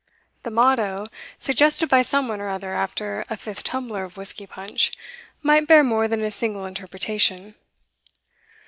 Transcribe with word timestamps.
The 0.41 0.49
motto, 0.49 1.05
suggested 1.37 1.87
by 1.87 2.01
some 2.01 2.27
one 2.27 2.41
or 2.41 2.49
other 2.49 2.73
after 2.73 3.23
a 3.29 3.37
fifth 3.37 3.63
tumbler 3.63 4.03
of 4.03 4.17
whisky 4.17 4.47
punch, 4.47 4.91
might 5.43 5.67
bear 5.67 5.83
more 5.83 6.07
than 6.07 6.23
a 6.23 6.31
single 6.31 6.65
interpretation. 6.65 7.53